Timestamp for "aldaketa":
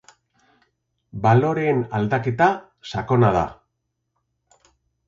1.99-2.49